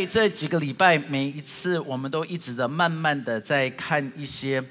[0.00, 4.64] 在这几个礼拜，每一次我们都一直的慢慢的在看一些，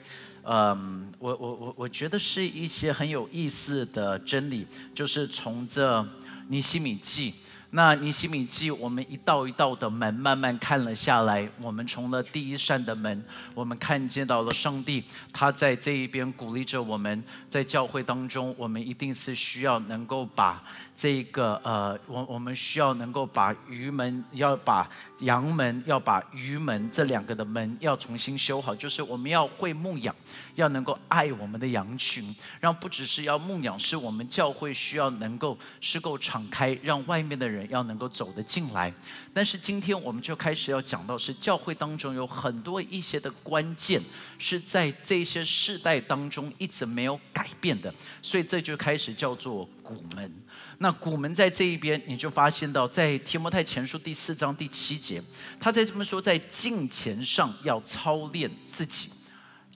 [0.43, 4.65] 嗯，我我我我觉得是一些很有意思的真理，
[4.95, 6.03] 就是从这
[6.47, 7.31] 尼西米记。
[7.71, 13.23] 那尼西米记，我们一道一道的门慢慢看了下来，我们从了第一扇的门，
[13.53, 20.63] 我们看见到了上帝，他在这一边鼓励着我们，在教会当中，我们一定是需要能够把
[20.95, 30.15] 这个呃，我我们需要能够把鱼门，要把羊门，要把鱼门这两个的门要重新修好，就是我们要会牧养，
[30.55, 37.59] 要能够爱我们的羊群，让不只是要牧养，是我们教会需要能够是够敞开，让外面的人。
[37.69, 38.91] 要能够走得进来，
[39.33, 44.01] 但是今天我们就开始要讲到，是教会当中有很多一些的关键，
[44.39, 50.33] 是在这些世代当中一直没有改变的，所以这就开始叫做古门。
[50.81, 55.21] 那古门在这一边，你就发现到，在提摩太前书第四章第七节，
[55.59, 59.11] 他在这么说，在敬虔上要操练自己。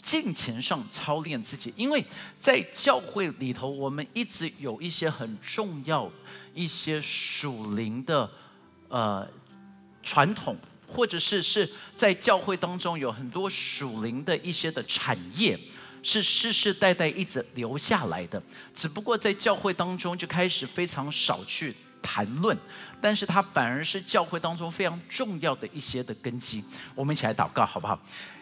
[0.02, 2.04] 金钱上操练自己，因为
[2.38, 6.12] 在教会里头，我们一直有一些很重要、
[6.54, 8.30] 一些属灵的
[8.90, 9.26] 呃
[10.02, 15.58] 传统，或者是是在教会当中有很多属灵的一些的产业，
[16.04, 18.42] 是世世代代一直留下来的。
[18.76, 22.56] 只不过在教会当中就开始非常少去谈论，
[23.02, 26.64] 但是它反而是教会当中非常重要的一些的根基。
[26.94, 27.98] 我们一起来祷告，好不好？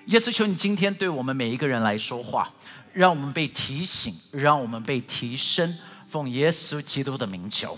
[0.07, 2.51] 耶稣，求你今天对我们每一个人来说话，
[2.91, 5.77] 让我们被提醒，让我们被提升，
[6.09, 7.77] 奉耶稣基督的名求。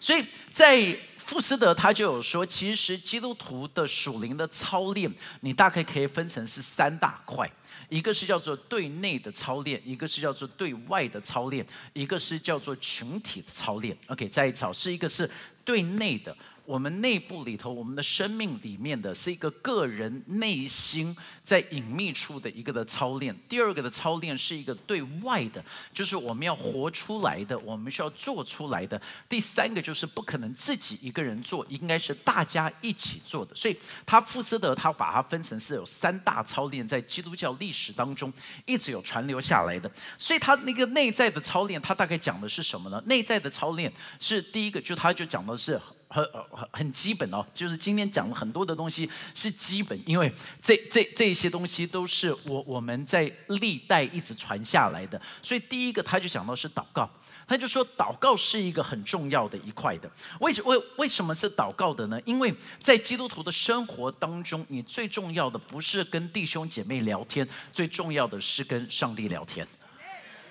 [0.00, 5.08] 所以在富斯德他就有说，其实基督徒的属灵的操练，
[5.42, 7.48] 你大概可以分成是三大块，
[7.90, 13.94] 一个是叫做对内的操练，一个是叫做对外的操练，一个是叫做群体的操练。
[14.06, 15.30] OK，再一次，是一个是
[15.64, 16.34] 对内的。
[16.70, 23.36] 我们内部里头，我们的生命里面的是一个个人内心在隐秘处的一个的操练。
[23.48, 29.02] 第二个的操练是一个对外的，就是我们要活出来的，我们需要做出来的。
[29.28, 33.52] 第三个就是不可能自己一个人做，应该是大家一起做的。
[33.52, 33.76] 所以，
[34.06, 38.32] 他富斯德他把它分成是有三大操练，在基督教历史当中
[38.64, 39.90] 一直有传留下来的。
[40.16, 43.02] 所以，他那个内在的操练，他大概讲的是什么呢？
[43.06, 45.80] 内在的操练是第一个，就他就讲的是。
[46.12, 55.20] 很很很基本哦，就是今天讲了很多的东西是基本，因为这这这些东西都是我我们在历代一直传下来的。
[55.40, 57.08] 所以第一个他就讲到是祷告，
[57.46, 60.10] 他就说祷告是一个很重要的一块的。
[60.40, 62.20] 为什为为什么是祷告的呢？
[62.24, 69.64] 因为在基督徒的生活当中，你最重要的不是跟弟兄姐妹聊天，最重要的是跟上帝聊天。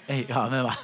[0.08, 0.80] 哎，好，明白吧？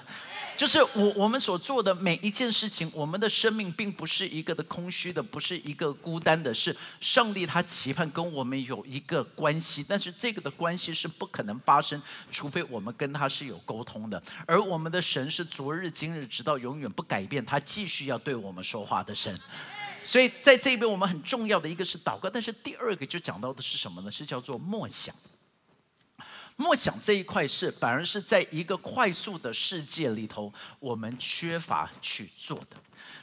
[0.58, 12.02] 就是我我们所做的每一件事情，我们的生命并不是一个的空虚的，不是一个孤单的，是上帝他期盼跟我们有一个关系，但是这个的关系是不可能发生，
[12.32, 14.22] 除非我们跟他是有沟通的。
[14.46, 19.38] 而我们的神是昨日今日直到永远不改变，他继续要对我们说话的神。
[20.02, 24.10] 所以在这边我们很重要的一个是祷告，但是第二个就讲到的是什么呢？
[24.10, 25.14] 是叫做默想。
[26.58, 32.78] 默想这一块是，反而是在一个快速的世界里头，我们缺乏去做的。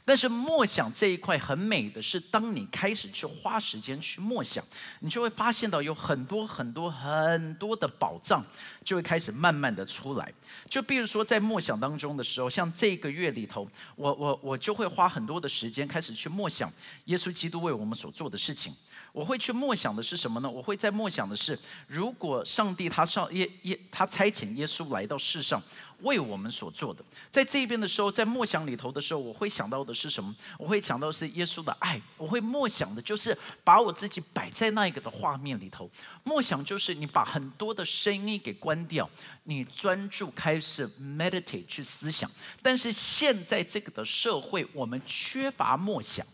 [0.04, 4.62] 但是默想这一块很美的是，当你开始去花时间去默想，
[5.00, 8.44] 你就会发现到有很多很多很多的宝藏
[8.84, 10.32] 就会开始慢慢的出来。
[10.68, 16.70] 就比如说在默想当中的时候，像这个月里头，我我我就会花很多的时间开始去默想
[17.06, 18.74] 耶稣基督为我们所做的事情。
[19.12, 20.50] 我会去默想的是什么呢？
[20.50, 25.62] 我会在默想的是，如果上帝他上耶耶他差遣耶稣来到世上
[26.00, 30.34] 为我们所做的，在这边的时候，在默想里头的时候，我会想到的是什么？
[30.58, 32.00] 我会想到是耶稣的爱。
[32.16, 35.88] 我会默想的就是把我自己摆在那一个的画面里头。
[36.24, 39.08] 默想就是你把很多的声音给关掉，
[39.44, 42.28] 你专注开始 meditate 去思想。
[42.62, 46.26] 但是现在这个的社会，我们缺乏默想，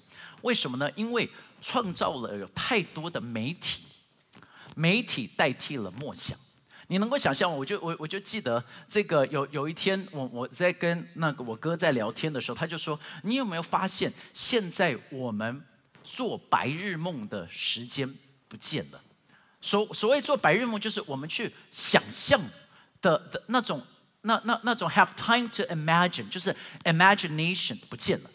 [0.42, 0.90] 为什么呢？
[0.94, 1.28] 因为
[1.60, 3.82] 创造了有太多的媒体，
[4.75, 6.38] 媒体代替了梦想。
[6.90, 15.62] 你能够想象，我就我我就记得这个有有一天，我我在跟那个我哥在聊天的时候，他就说：“你有没有发现，现在我们
[16.02, 18.10] 做白日梦的时间
[18.49, 19.00] 不见了？
[19.60, 22.40] 所所谓做白日梦，就是我们去想象
[23.02, 23.82] 的的那种
[24.22, 28.31] 那那那种 have time to imagine，就是 imagination 不见了。”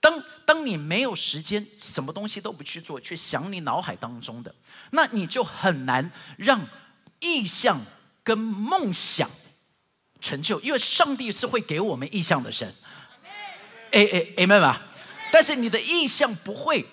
[0.00, 4.54] 当当你没有时间，什么东西都不去做，去想你脑海当中的，
[4.92, 6.66] 那你就很难让
[7.20, 7.78] 意象
[8.24, 9.28] 跟梦想
[10.20, 12.74] 成就，因为上帝是会给我们意象的神。
[13.92, 14.86] 哎哎，amen 吧？
[15.30, 16.86] 但是你的意象不会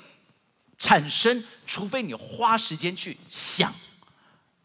[0.77, 3.74] 产生，除非你花时间去想，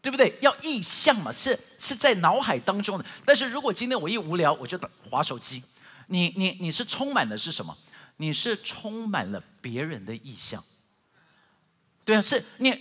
[0.01, 0.37] 对不对？
[0.41, 3.05] 要意象嘛，是是在脑海当中的。
[3.23, 4.77] 但是如果今天我一无聊，我就
[5.09, 5.63] 划手机，
[6.07, 7.77] 你你你是充满的是什么？
[8.23, 10.63] 你是充满了别人的意象。
[12.05, 12.73] 对啊，是你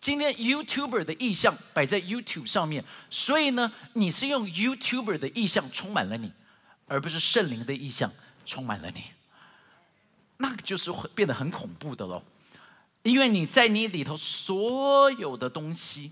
[0.00, 6.32] 今天 YouTuber 的意象摆在 YouTube 上面，所以呢，你是用 YouTuber 的意象充满了你，
[6.88, 8.12] 而不是圣灵的意象
[8.44, 9.04] 充满了你。
[10.38, 12.24] 那个就是会变得很恐怖的喽，
[13.04, 16.10] 因为你在你里头所有的东西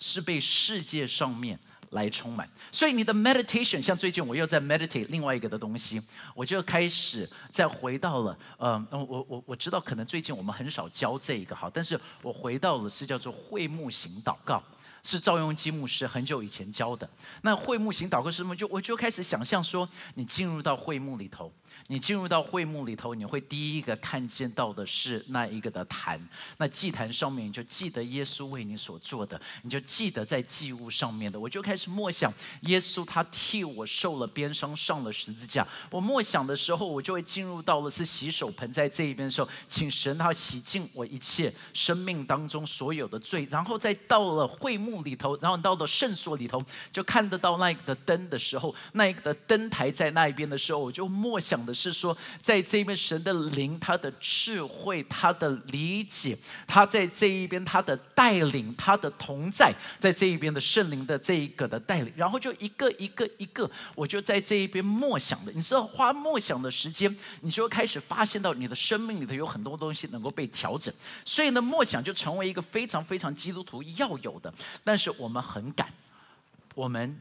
[0.00, 1.60] 是被世界上面。
[1.90, 6.00] 来充满，所以你的 meditation 像最近我又在 meditate 另外一个的东西，
[6.34, 14.62] 我就开始再回到了，呃，我我我知道可能最近我们很少教这一个哈，但是我回到了是叫做会幕型祷告，
[15.02, 17.08] 是赵用基牧师很久以前教的。
[17.42, 18.54] 那会幕型祷告是什么？
[18.54, 21.50] 就我就开始想象说，你进入到会幕里头。
[21.90, 26.20] 你进入到会幕里头，你会第一个看见到的是那一个的坛，
[26.58, 31.40] 那祭坛上面你就记得耶稣为你所做的，你就记得在祭物上面的。
[31.40, 32.30] 我就开始默想，
[32.60, 35.66] 耶稣他替我受了鞭伤，上了十字架。
[35.90, 46.62] 我默想的时候，我就会进入到了是洗手盆在这一边的时候，请神他洗净我一切生命当中所有的罪，然后再到了会幕里头，然后到了圣所里头，
[46.92, 51.77] 就看得到那个的灯的时候，那个的灯台在那一边的时候，我就默想的。
[51.78, 56.36] 是说，在这边神的灵，他的智慧，他的理解，
[56.66, 65.52] 他在这一边他的带领，他的同在，在这一边的圣灵的这一个的带领，然后就一个一个一个，我就在这一边默想的。
[65.52, 70.92] 你知道，花默想的时间，你就开始发现到你的生命里头有很多东西能够被调整。
[71.24, 74.52] 所以呢，默想就成为一个非常非常基督徒要有的。
[74.82, 75.86] 但是我们很赶，
[76.74, 77.20] 我们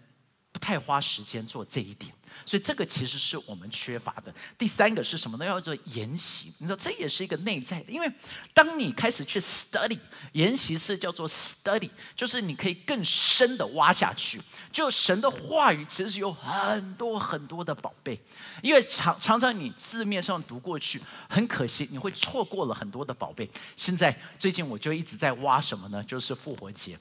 [0.57, 2.11] 不太花时间做这一点。
[2.45, 4.33] 所以这个其实是我们缺乏的。
[4.57, 5.45] 第三个是什么呢？
[5.45, 6.53] 要做研习。
[6.59, 7.91] 你知道，这也是一个内在的。
[7.91, 8.11] 因为
[8.53, 9.97] 当你开始去 study，
[10.33, 14.39] 研习是叫做 study，就是你可以更深的挖下去。
[14.71, 18.19] 就神的话语其实有很多很多的宝贝。
[18.61, 23.49] 因为常常常你字面上读过去，很可惜你会错过了很多的宝贝。
[23.75, 26.03] 现在最近我就一直在挖什么呢？
[26.03, 26.97] 就是复活节。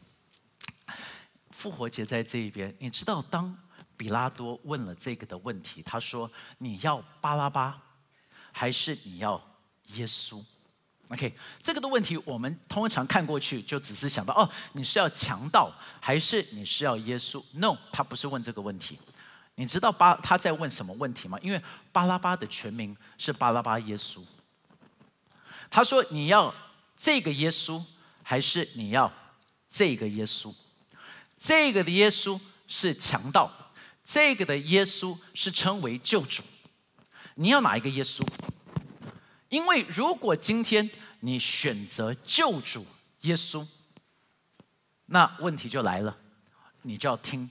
[1.66, 3.56] 复活节在这一边，你知道当。
[3.98, 7.80] 比拉多问了这个的问题，他说：“你要巴拉巴，
[8.52, 9.42] 还是你要
[9.94, 10.44] 耶稣
[11.08, 18.98] ？”OK，这个的问题我们通常看过去就只是想到哦，你是要强盗，还是你是要耶稣？No，他不是问这个问题。
[19.54, 21.38] 你知道巴他在问什么问题吗？
[21.40, 21.60] 因为
[21.90, 24.22] 巴拉巴的全名是巴拉巴耶稣。
[25.70, 26.54] 他说：“你要
[26.98, 27.82] 这个耶稣，
[28.22, 29.10] 还是你要
[29.70, 30.54] 这个耶稣？
[31.36, 33.50] 这个的耶稣是强盗。”
[34.08, 36.44] 这个的耶稣是称为救主，
[37.34, 38.24] 你要哪一个耶稣？
[39.48, 40.88] 因为如果今天
[41.18, 42.86] 你选择救主
[43.22, 43.66] 耶稣，
[45.06, 46.16] 那问题就来了，
[46.82, 47.50] 你就要听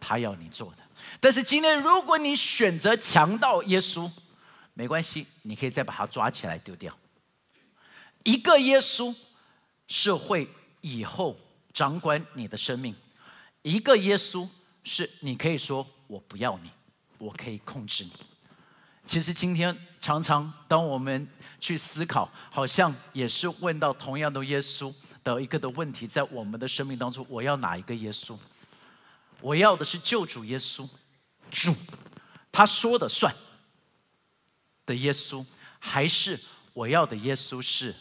[0.00, 0.78] 他要你做的。
[1.20, 4.10] 但是今天如果你选择强盗耶稣，
[4.72, 6.96] 没关系，你可以再把他抓起来丢掉。
[8.22, 9.14] 一个耶稣
[9.88, 10.48] 是会
[10.80, 11.38] 以后
[11.74, 12.96] 掌管你的生命，
[13.62, 14.48] 一个耶稣。
[14.84, 16.68] 是你可以说我不要你，
[17.16, 18.10] 我可以控制你。
[19.06, 21.24] 其实今天常常当我们
[21.60, 24.92] 去思考，好像也是问到同样的耶稣
[25.22, 28.36] 的一个的问题，在我们的生命当中，我要哪一个耶稣？
[29.40, 30.88] 我要的是救主耶稣，
[31.48, 31.72] 主
[32.50, 33.32] 他说的算
[34.84, 35.46] 的耶稣，
[35.78, 36.36] 还是
[36.72, 37.94] 我要的耶稣是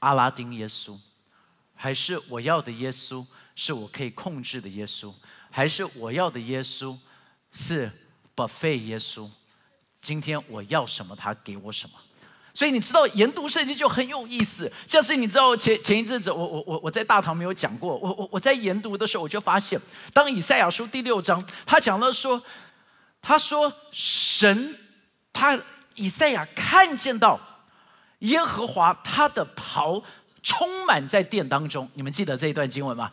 [0.00, 0.94] 阿拉丁耶稣？
[1.74, 3.24] 还是我要的耶稣
[3.60, 5.12] 是我可以控制的耶稣？
[5.50, 6.96] 还是我要的耶稣
[7.50, 7.90] 是
[8.36, 9.28] buffet 耶稣，
[10.00, 11.98] 今天我要什么，他给我什么。
[12.54, 14.70] 所以你知道研读圣经就很有意思。
[14.86, 17.96] 像是你知道前前一阵子，我我我我在大堂没有讲过。
[17.96, 19.80] 我我我在研读的时候，我就发现，
[20.12, 22.40] 当以赛亚书第六章，他讲了说，
[23.20, 24.78] 他说神，
[25.32, 25.60] 他
[25.96, 27.40] 以赛亚看见到
[28.20, 30.00] 耶和华他的袍
[30.44, 31.90] 充满在殿当中。
[31.94, 33.10] 你们记得这一段经文吗？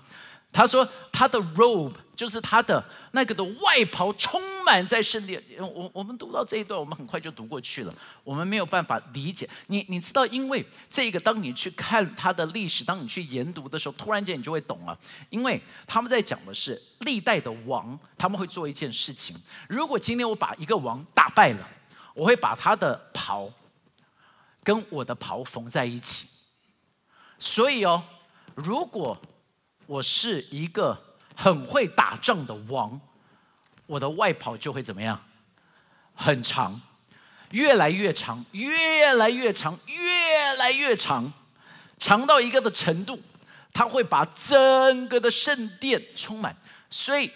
[0.56, 2.82] 他说他的 robe 就是他的
[3.12, 5.44] 那个的外袍充满在圣殿。
[5.60, 7.94] 我我们读到这一段，我们很快就读过去了。
[8.24, 9.50] 我们没有办法理解。
[9.68, 14.98] 你你知道，因为这个，当你去看他的历史，当你去研读的时候，突然间你就会懂了。
[15.30, 19.36] 因为他们在讲的是历代的王，他们会做一件事情。
[19.68, 21.68] 如果今天我把一个王打败了，
[22.14, 23.52] 我会把他的袍
[24.64, 26.30] 跟我的袍缝在一起。
[27.38, 28.02] 所以哦，
[28.56, 29.20] 如果
[29.88, 31.00] 我是一个
[31.36, 33.00] 很会打仗的王，
[33.86, 35.22] 我的外袍就会怎么样？
[36.14, 36.82] 很长，
[37.52, 41.32] 越来越长，越来越长，越来越长，
[42.00, 43.20] 长到一个的程度，
[43.74, 46.56] 他会把整个的圣殿充满。
[46.90, 47.30] 所以，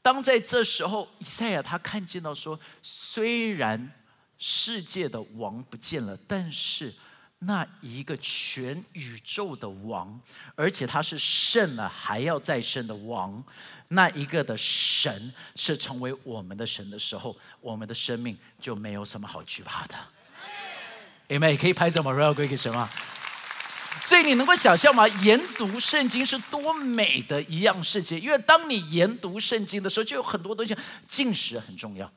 [0.00, 3.92] 当在这时候，以赛亚他看见到说，虽然
[4.38, 6.92] 世界的王不见了，但是
[7.40, 10.18] 那一个全宇宙的王，
[10.54, 13.42] 而且他是胜了还要再胜的王，
[13.88, 19.94] 那一个的神是成为我们的神的时候，我们的生命就没有什么好惧怕的。
[21.28, 22.88] 你们也可以拍这么 real 归给神吗？
[24.04, 25.06] 所以你能够想象吗？
[25.08, 30.76] 研读圣经是多美的一样事情，因为当你研读圣经的时候，就有很多东西。
[31.08, 32.10] 进食很重要，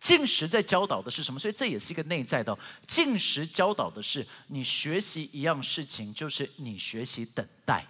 [0.00, 1.40] 进食在教导的是什么？
[1.40, 2.56] 所以这也是一个内在的。
[2.86, 7.84] 进食教导的是你学习一样事情，就是你学习等待。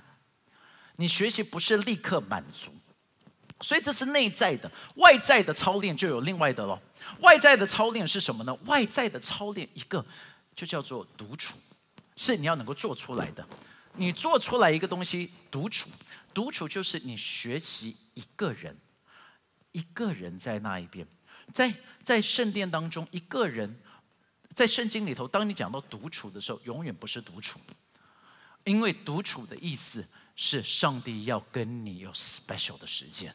[0.96, 2.74] 你学习不是立刻满足，
[3.60, 4.70] 所以这是内在的。
[4.94, 6.80] 外在的操练就有另外的了。
[7.20, 8.54] 外在的操练是什么呢？
[8.64, 10.04] 外在的操练一个
[10.54, 11.56] 就叫做独处。
[12.18, 13.46] 是你要能够做出来的，
[13.96, 15.90] 你做出来一个东西，独处，
[16.32, 18.74] 独处就是你学习一个人，
[19.72, 21.06] 一个人在那一边，
[21.52, 23.78] 在在圣殿当中，一个人
[24.54, 27.58] 在圣经里头，当你讲到独处的时候，永远不是独处，
[28.64, 33.34] 因为独处的意思是上帝要跟你有 special 的时间。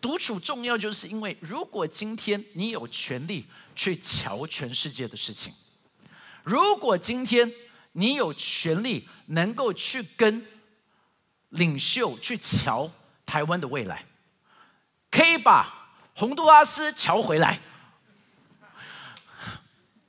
[0.00, 5.52] 独处重要，就是因为如果今天你有权利去瞧全世界的事情。
[6.44, 7.50] 如果今天
[7.92, 10.46] 你有权利能够去跟
[11.48, 12.88] 领袖去瞧
[13.24, 14.04] 台湾的未来，
[15.10, 15.85] 可以把
[16.16, 17.60] 洪都拉斯瞧回来。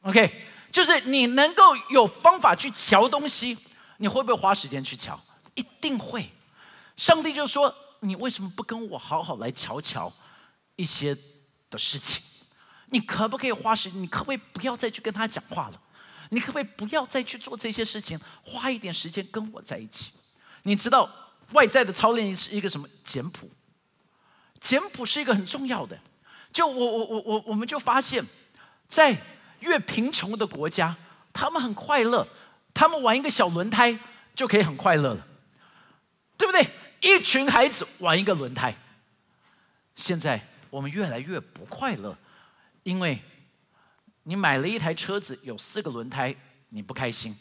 [0.04, 3.58] OK，就是你能够有方法去瞧东西，
[3.98, 5.20] 你会不会花时间去瞧？
[5.56, 6.32] 一定会。
[6.96, 10.12] 上帝就说：“你为什么不跟我好好来瞧瞧
[10.78, 11.14] 一些
[11.70, 12.24] 的事情？
[12.86, 13.90] 你可不可以花时？
[13.90, 15.82] 你可不可以不要再去跟他讲话了？”
[16.32, 20.14] 你可不可以不要再去做这些事情，花一点时间跟我在一起？
[20.64, 21.10] 你知道
[21.52, 23.50] 外在的操练是一个什么简朴？
[24.60, 25.98] 简朴是一个很重要的。
[26.52, 28.24] 就我我我我我们就发现，
[28.88, 29.16] 在
[29.60, 30.96] 越贫穷的国家，
[31.34, 32.28] 他们很快乐，
[32.74, 33.98] 他们玩一个小轮胎
[34.36, 35.28] 就可以很快乐了，
[36.38, 36.70] 对不对？
[37.02, 38.76] 一群孩子玩一个轮胎。
[39.96, 42.18] 现在我们越来越不快乐，
[42.84, 43.20] 因为。
[44.30, 46.36] 你买了一台车子，有四个轮胎，
[46.68, 47.34] 你不开心，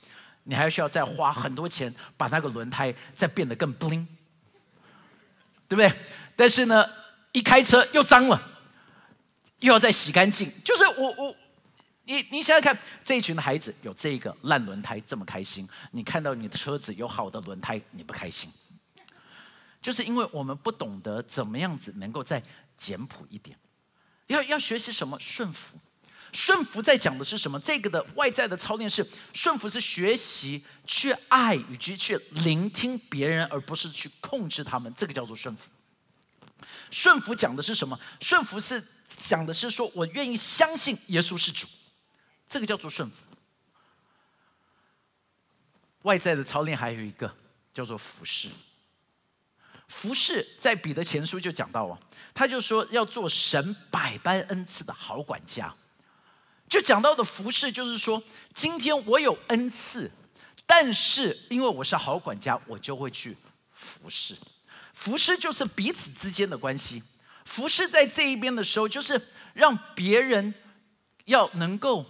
[0.45, 4.07] 你还需要再花很多钱把那个轮胎再变得更 bling，
[5.67, 5.93] 对不对？
[6.37, 6.89] 但是呢，
[7.37, 8.43] 一开车又脏了，
[9.61, 10.51] 又要再洗干净。
[10.65, 11.37] 就是我我，
[12.05, 18.51] 你你想想看，这一群的孩子有这个烂轮胎这么开心，你看到你的车子有好的轮胎，你不开心，
[19.83, 22.43] 就是因为我们不懂得怎么样子能够再
[22.79, 23.55] 简朴一点，
[24.29, 25.77] 要要学习什么顺服。
[26.33, 27.61] 顺服在讲的是什么？
[27.61, 34.91] 这个的外在的操练是顺服，是学习去爱以及去聆听别人，而不是去控制他们。
[34.97, 35.69] 这个叫做顺服。
[36.91, 37.99] 顺服讲的是什么？
[38.21, 41.67] 顺服是讲的是说我愿意相信耶稣是主，
[42.49, 43.17] 这个叫做顺服。
[46.03, 47.35] 外在的操练还有一个
[47.75, 48.49] 叫做服侍。
[49.89, 51.99] 服侍在彼得前书就讲到啊，
[52.35, 55.73] 他就说要做神百般恩赐的好管家。
[56.69, 58.21] 就讲到的服侍，就是说，
[58.53, 60.11] 今天我有恩赐，
[60.67, 63.37] 但是因为我是好管家，我就会去
[63.73, 64.37] 服侍。
[64.97, 67.01] 服侍就是彼此之间的关系。
[67.45, 69.21] 服侍在这一边的时候，就是
[69.55, 70.53] 让别人
[71.27, 72.05] 要能够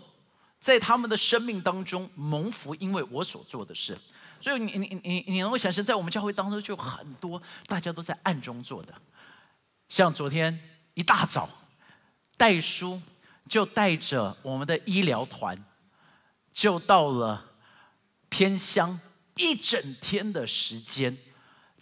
[0.58, 3.98] 在他们的生命当中蒙福，因为我所做的事。
[4.40, 8.94] 所以你你你你能够想象，在我们教会当中就很多大家都在暗中做的，
[9.90, 10.58] 像昨天
[10.94, 11.50] 一大早
[12.38, 13.02] 戴叔。
[13.48, 15.56] 就带着我们的医疗团，
[16.52, 17.52] 就到了
[18.28, 18.98] 偏乡，
[19.36, 21.16] 一整天的时间，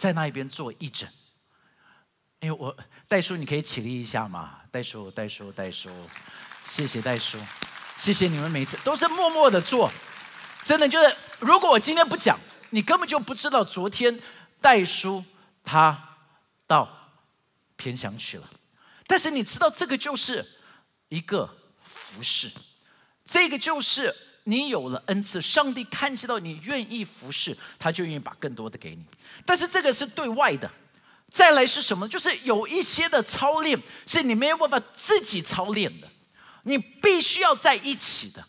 [0.04, 1.08] 在那一边做义诊。
[2.40, 2.76] 哎，我
[3.08, 4.58] 戴叔，你可以起立一下吗？
[4.70, 5.88] 戴叔，戴叔，戴叔，
[6.66, 7.38] 谢谢戴叔，
[7.96, 9.90] 谢谢你们每次都是默默的做，
[10.62, 14.20] 真的就是，如果我今天不讲，你根本就不知道昨天
[14.60, 15.24] 戴叔
[15.64, 16.18] 他
[16.66, 17.10] 到
[17.76, 18.50] 偏乡去了。
[19.06, 20.46] 但是你知道，这个就是。
[21.10, 21.48] 一个
[21.84, 22.50] 服侍，
[23.24, 24.12] 这个就是
[24.44, 29.04] 你有了恩赐，上帝看见到你愿意服侍，他就愿意把更多的给你。
[29.44, 30.70] 但是这个是对外的，
[31.30, 32.08] 再来是什么？
[32.08, 36.08] 就是有一些的操练是你没有办法自己操练的，
[36.64, 38.44] 你必须要在一起的。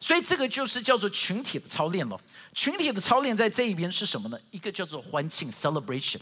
[0.00, 2.20] 所以这个就是叫做群体的操练了。
[2.54, 4.38] 群体的操练在这一边是什么呢？
[4.50, 6.20] 一个叫做欢庆 （celebration），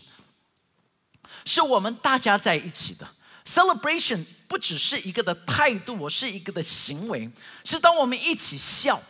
[1.44, 3.06] 是我们大家在一起的。
[3.44, 7.30] Celebration 不只是一个的态度，我是一个的行为，
[7.64, 9.00] 是当我们一起笑，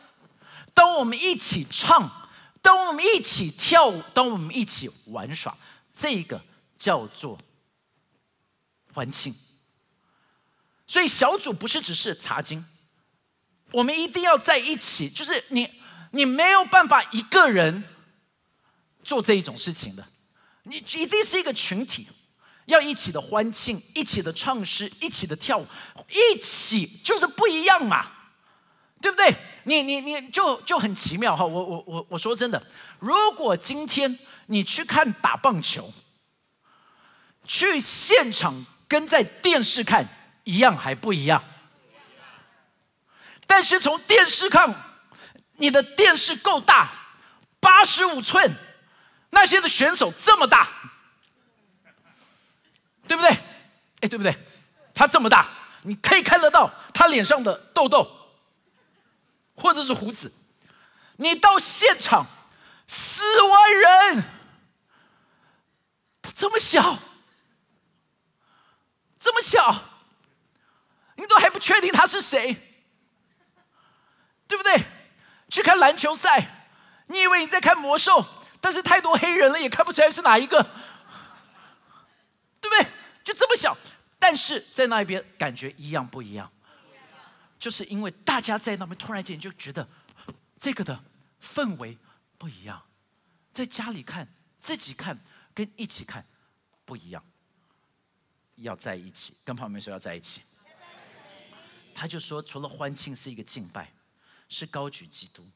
[0.76, 2.28] 当我们一起唱，
[2.60, 5.56] 当我们一起跳舞，当我们一起玩耍，
[5.94, 6.44] 这个
[6.78, 7.38] 叫做
[8.92, 9.34] 欢庆。
[10.86, 12.62] 所以小组不是只是查经，
[13.72, 15.08] 我们一定要在一起。
[15.08, 15.66] 就是你，
[16.10, 17.82] 你没有办法一个人
[19.02, 20.06] 做这一种事情的，
[20.64, 22.06] 你一定是一个群体，
[22.66, 25.66] 要一起的欢庆，一起的唱诗，一起的跳舞，
[26.10, 28.12] 一起就是不一样嘛。
[28.98, 29.34] 对不对？
[29.68, 31.44] 你你你就就很奇妙哈！
[31.44, 32.64] 我我我我说真的，
[33.00, 35.92] 如果今天你去看打棒球，
[37.44, 40.06] 去现场跟在电视看
[40.44, 41.42] 一样还不一样。
[43.44, 44.72] 但是从电视看，
[45.54, 46.92] 你的电视够大，
[47.58, 48.48] 八十五寸，
[49.30, 50.68] 那些的选手这么大，
[53.08, 53.30] 对不对？
[54.02, 54.32] 哎，对不对？
[54.94, 55.48] 他这么大，
[55.82, 58.08] 你可以看得到他脸上的痘痘。
[59.56, 60.32] 或者是胡子，
[61.16, 62.26] 你到现场，
[62.86, 63.72] 四万
[64.14, 64.24] 人，
[66.22, 66.98] 他这么小，
[69.18, 69.82] 这么小，
[71.16, 72.54] 你都还不确定他是谁，
[74.46, 74.84] 对不对？
[75.48, 76.68] 去看篮球赛，
[77.06, 78.24] 你以为你在看魔兽，
[78.60, 80.62] 但是太多黑人了，也看不出来是哪一个，
[82.60, 82.86] 对不对？
[83.24, 83.76] 就这么小，
[84.18, 86.50] 但是在那一边感觉一样不一样。
[87.58, 89.88] 就是因为大家在那边突然间就觉得
[90.58, 91.02] 这个的
[91.42, 91.96] 氛围
[92.36, 92.82] 不一样，
[93.52, 94.28] 在家里看
[94.60, 95.18] 自己看
[95.54, 96.24] 跟一起看
[96.84, 97.24] 不一样，
[98.56, 100.42] 要在一起跟旁边说要在一起。
[101.94, 103.90] 他就说，除了欢庆是一个敬拜，
[104.48, 105.48] 是高举基督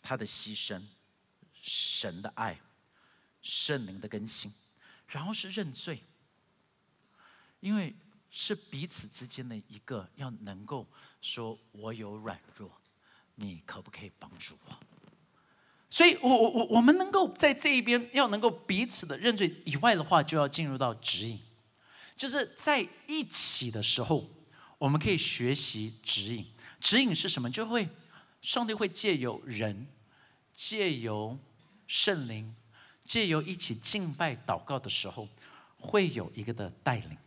[0.00, 0.80] 他的牺牲、
[1.60, 2.58] 神的爱、
[3.42, 4.52] 圣灵的更新，
[5.08, 6.02] 然后是认罪，
[7.60, 7.94] 因为。
[8.30, 10.86] 是彼此之间的一个要能够
[11.20, 12.70] 说，我有软弱，
[13.34, 14.78] 你可不可以帮助我？
[15.90, 21.40] 所以，我我我我们能够在这一边要能够彼此的认罪以外的话，就要进入到指引，
[22.16, 24.30] 就是在一起的时候，
[24.78, 26.46] 我们可以学习指引。
[26.80, 27.50] 指引是什么？
[27.50, 27.88] 就会
[28.40, 29.88] 上帝会借由人，
[30.54, 31.36] 借由
[31.88, 32.54] 圣灵，
[33.04, 35.28] 借由一起敬拜祷告的时候，
[35.76, 37.18] 会有一个的带领。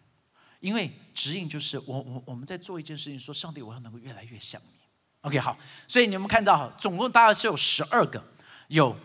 [0.63, 4.79] 因为指引就是我我我们在做一件事情，说上帝我要能够越来越像你。
[5.19, 5.57] OK 好，
[5.89, 8.23] 所以你们看到总共大概是有十二个，
[8.69, 8.95] 有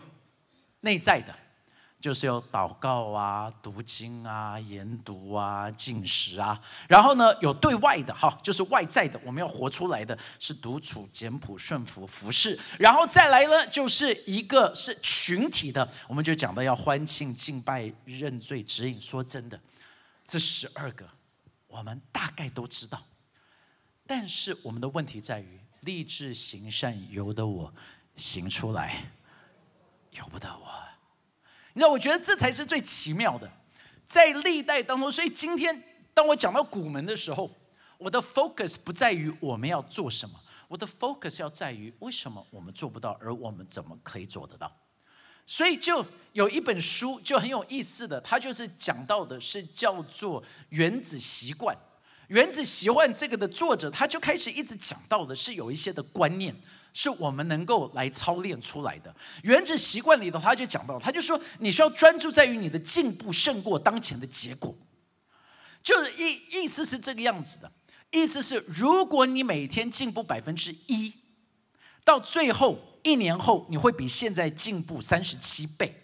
[0.79, 1.35] 内在的，
[1.99, 19.01] 就是有祷告啊、读经啊、研读啊、进食啊，然后呢有对外的哈，就是外在的，我们要活出来的是独处、简朴、顺服、服侍，然后再来呢就是一个是群体的，我们就讲到要欢庆、敬拜、认罪、指引。
[19.01, 19.59] 说真的，
[20.25, 21.05] 这十二个。
[21.69, 23.01] 我们大概都知道，
[24.05, 27.73] 但是我们的问题在于立志行善由得我
[28.17, 29.11] 行出来，
[30.11, 30.67] 由不得我。
[31.73, 33.49] 你知道，我觉得这才是最奇妙的，
[34.05, 35.11] 在历代当中。
[35.11, 35.81] 所以今天
[36.13, 37.49] 当我讲到古门的时候，
[37.99, 44.75] 我的 focus 不在于我们要做什么，我的 focus 要在于为什么我们做不到，而我们怎么可以做得到。
[45.51, 51.75] 所以就有一本书就很有意思的，它就是讲到的是叫做《原子习惯》。
[52.27, 56.55] 《原子习惯》这个的作者他就开始一直讲到的是有一些的观念
[56.93, 59.09] 是我们能够来操练出来的。
[59.41, 64.77] 《原子习惯》里头他就讲到，他就说你需要专注在于你的进步胜过当前的结果，
[65.81, 67.71] 就是意意思是这个样子的，
[68.11, 71.11] 意思是如果你每天进步百分之一，
[72.05, 72.85] 到最后。
[73.03, 75.95] 一年后你会比现在进步三十七倍。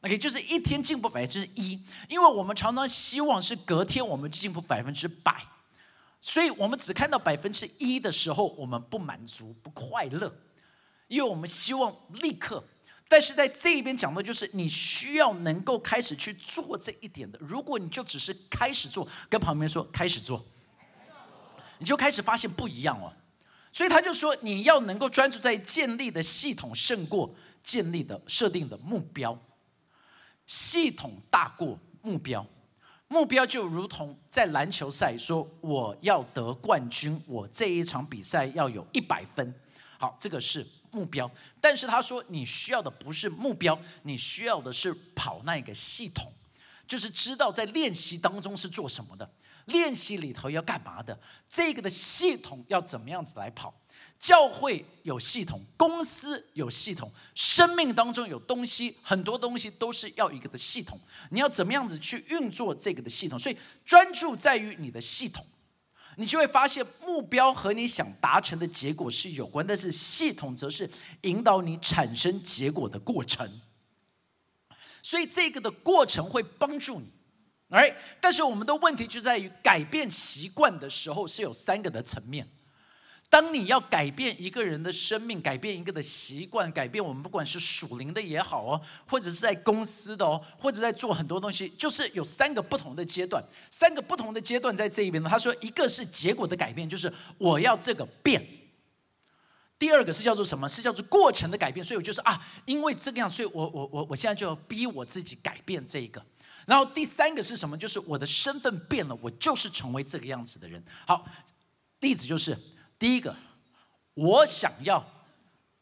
[0.00, 5.42] OK，就是一天进步百分之一，因为我们常常希望是隔天我们进步百分之百，
[6.20, 10.36] 所以我们只看到百分之一的时候，我们不满足、不快乐，
[11.08, 12.62] 因为我们希望立刻。
[13.08, 17.38] 但是在这一边讲的就是你需要能够开始去做这一点的。
[17.40, 20.44] 如果你就只是开始做，跟旁边说开始做，
[21.78, 23.10] 你就开始发现不一样哦。
[23.74, 27.34] 所以他就说，你要能够专注在建立的系统胜过
[27.64, 29.36] 建立的设定的目标，
[30.46, 32.46] 系统大过目标，
[33.08, 39.52] 目标就如同在篮球赛说我要得冠军，我这一场比赛要有一百分，
[39.98, 41.28] 好，这个是目标。
[41.60, 46.32] 但是他说你需要的不是目标，你需要的是跑那个系统，
[46.86, 49.28] 就是知道在练习当中是做什么的。
[49.66, 51.18] 练习里头要干嘛的？
[51.48, 53.74] 这个的系统要怎么样子来跑？
[54.18, 60.98] 教会有系统，公司有系统，生命当中有东西，很多东西都是要一个的系统。
[61.30, 63.38] 你要怎么样子去运作这个的系统？
[63.38, 65.44] 所以专注在于你的系统，
[66.16, 70.88] 你就会发现目标和你想达成的结果是有关，但是系统则是
[71.22, 73.50] 引导你产生结果的过程。
[75.02, 77.06] 所以这个的过程会帮助你，
[77.70, 82.48] 哎，但是我们的问题就在于改变习惯的时候是有三个的层面。
[83.30, 95.28] 当你要改变一个人的生命，改变一个的习惯，改变我们不管是属灵的也好哦，或者是在公司的哦，或者在做很多东西，就是有三个不同的阶段，三个不同的阶段在这一边呢。
[95.28, 98.40] 他说，一个是结果的改变，就是我要这个变；
[99.80, 100.68] 第二个是叫做什么？
[100.68, 101.84] 是叫做过程的改变。
[101.84, 106.24] 所以我就是啊，因为这个样，所以我我我我现在就要逼我自己改变这一个。
[106.66, 107.76] 然后第三个是什么？
[107.76, 110.84] 就是我的身份变了，我就是成为这个样子的人。
[111.06, 111.26] 好，
[112.00, 112.56] 例子就是。
[112.96, 113.36] 第一个，
[114.14, 115.04] 我想要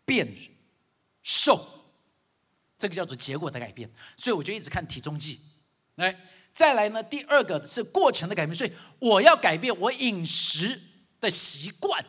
[0.04, 0.26] 变
[1.22, 1.62] 瘦，
[2.78, 5.38] 这个叫做结果的改变，所以我就一直看体重计。
[5.96, 6.18] 来，
[6.54, 10.80] 再来呢，第二个是过程的改变，所以我要改变我饮食
[11.20, 12.04] 的习惯，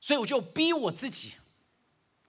[0.00, 1.34] 所以我就逼我自己，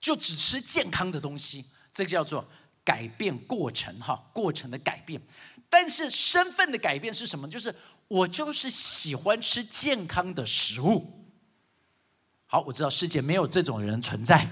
[0.01, 2.47] 就只吃健康的东西，这个叫做
[2.89, 5.21] 改变过程哈，过程的改变。
[5.69, 7.47] 但是身份的改变是什么？
[7.47, 7.71] 就是
[8.07, 11.05] 我就是喜欢吃健康的食物。
[12.47, 14.49] 好，我知道世界没有这种人存在，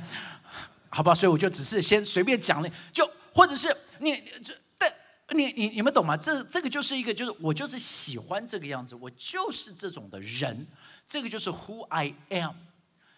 [0.89, 1.15] 好吧？
[1.15, 4.93] 所以我就只是先随便讲了，就或者是你这，但
[5.35, 6.15] 你你你们懂吗？
[6.15, 10.67] 这这个就是一个，就是我就是喜欢这个样子，我就是这种的人，
[11.07, 12.53] 这个就是 Who I am。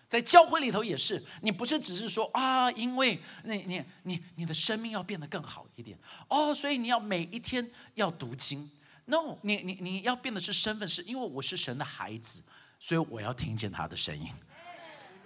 [0.10, 5.96] 在教会里头也是，你不是只是说啊，因为你你你你的生命要变得更好一点
[6.28, 8.68] 哦，所以你要每一天要读经。
[9.06, 12.42] No，你你你要变的是身份，是因为我是神的孩子，
[12.80, 14.28] 所以我要听见他的声音。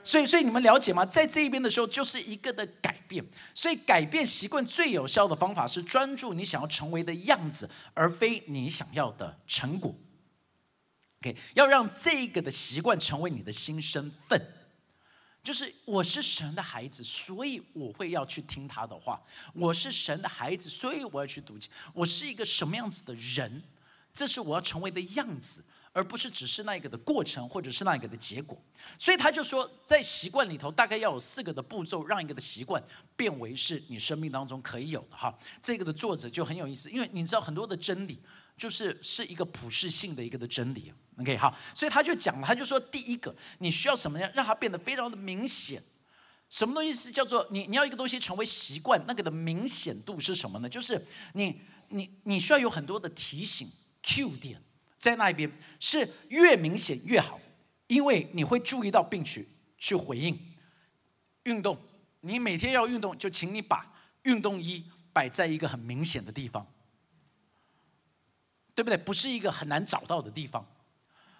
[0.03, 1.05] 所以所以你们了解吗？
[1.05, 3.25] 在这一边的时候，就是一个的改变。
[3.53, 9.95] 所以改变习惯最有效的方法是专注你想要成为的样子，而非你想要的成果。
[11.21, 14.45] OK，要让这个的习惯成为你的新身份。
[15.43, 19.21] 就是我是神的孩子，所以我会要去听他的话。
[19.53, 21.69] 我是神的孩子，所以我要去读经。
[21.93, 23.61] 我是一个什么样子的人？
[24.13, 28.57] 这是我要成为的样子，而不是只是那一个的过程，或者是那一个的结果。
[28.97, 32.81] 所以他就说，在习惯里头，大概要有四个的步骤，让一个的习惯
[33.17, 35.37] 变为是你生命当中可以有的哈。
[35.61, 38.17] 这个的作者就很有意思，因为你知道很多的真理。
[38.57, 44.31] 就是是一个普世性的一个的真理，OK 好，所以他就讲了，他就说第一个，你需要什么呢？
[44.33, 45.81] 让它变得非常的明显。
[46.49, 50.69] 什么东西是叫做你你要一个东西成为习惯，那个的明显度是什么呢？
[50.69, 53.67] 就是你你你需要有很多的提醒
[54.03, 54.61] Q 点
[54.97, 57.39] 在那一边，是越明显越好，
[57.87, 60.39] 因为你会注意到并去去回应。
[61.43, 61.77] 运动，
[62.21, 66.65] 你每天要运动，就请你把运动衣摆在一个很明显的地方。
[68.75, 68.97] 对不对？
[68.97, 70.65] 不是一个很难找到的地方。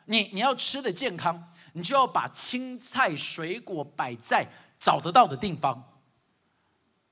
[0.06, 4.48] 你你要吃的健康，你就要把青菜水果摆在
[4.80, 5.92] 找得到的地方。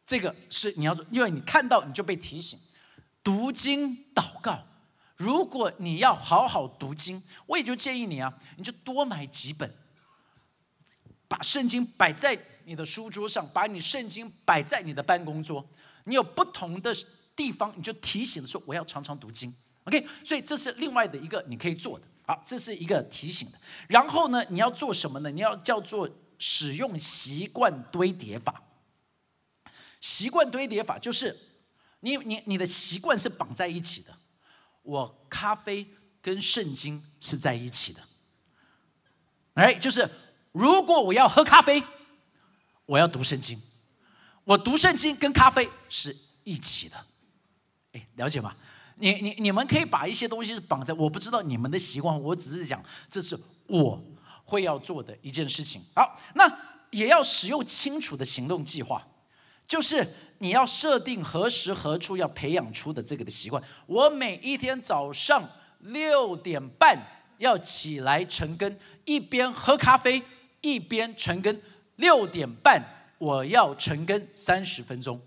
[0.06, 2.60] 这个是你要做，因为你看到你就被提醒。
[3.24, 4.60] 读经祷告，
[5.16, 9.74] 如果你要好好读经，我也就建议你啊，你就多买几本，
[11.28, 15.66] 把圣经摆在你的书桌上，把你圣经摆在你的办公桌。
[16.04, 16.94] 你有不同的
[17.36, 19.56] 地方，你就提醒说我要常常读经。
[19.86, 22.06] OK，所以这是另外的一个你可以做的。
[22.28, 23.58] 好，这是一个提醒的。
[23.88, 25.32] 然后呢，你要做什么呢？
[25.32, 28.64] 你要叫做使用习惯堆叠法。
[30.00, 31.38] 习惯堆叠法就是
[32.00, 34.14] 你你你的习惯是绑在一起的。
[34.84, 35.88] 我咖啡
[36.22, 38.02] 跟圣经是在一起的。
[39.56, 40.10] 哎，就是
[40.52, 41.84] 如果我要喝咖啡，
[42.86, 43.60] 我要读圣经。
[44.44, 47.06] 我读圣经跟咖啡是一起的。
[47.94, 48.56] 哎，了解吗？
[49.02, 54.02] 你你你们可以把一些东西绑在，我不知道你们的习惯，我只是讲这是我
[54.46, 55.82] 会要做的一件事情。
[55.96, 56.46] 好，那
[56.92, 59.06] 也要使用清楚的行动计划，
[59.68, 63.62] 就是你要设定何时何处要培养出的这个的习惯。
[63.88, 66.98] 我每一天早上六点半
[67.40, 70.22] 要起来晨更，一边喝咖啡
[70.62, 71.60] 一边晨更。
[71.96, 72.84] 六点半
[73.18, 75.20] 我要晨更三十分钟。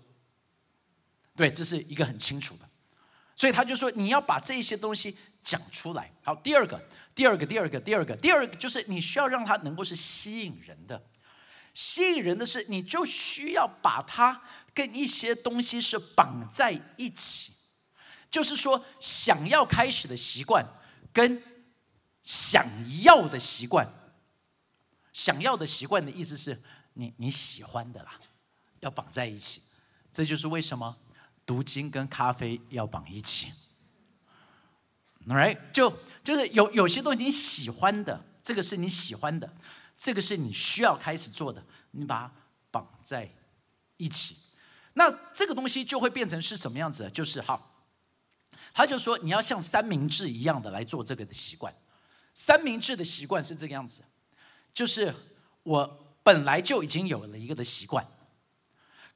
[1.35, 2.64] 对，这是一个很清楚的。
[3.35, 6.09] 所以他就说，你要把这些东西讲出来。
[6.23, 6.81] 好，第二个，
[7.13, 11.03] 第二个，第二个，第二个，第二个，就是你需要让它能够是吸引人的。
[11.73, 14.41] 吸引人的是，你就需要把它
[14.73, 17.51] 跟一些东西是绑在一起。
[18.31, 20.65] 就是说，想要开始的习惯，
[21.11, 21.43] 跟
[22.23, 22.65] 想
[23.03, 23.85] 要的习惯，
[25.11, 26.61] 想要的习惯的意思是
[26.93, 28.17] 你你喜欢的啦，
[28.79, 29.61] 要绑在一起。
[30.13, 30.95] 这就是为什么。
[31.45, 33.51] 读经跟咖啡要绑一起
[35.27, 35.59] ，，right？
[35.71, 39.53] 就就是有有些东西你喜欢的，这个是你喜欢的，
[39.95, 42.33] 这个是你需要开始做的，你把它
[42.71, 43.31] 绑在
[43.97, 44.35] 一起，
[44.93, 47.09] 那这个东西就会变成是什么样子？
[47.11, 47.85] 就是好，
[48.73, 51.73] 他就说你要像三明治一样的来做这个的习惯。
[52.33, 54.03] 三明治的习惯是这个样子，
[54.73, 55.13] 就是
[55.63, 58.05] 我本来就已经有了一个的习惯，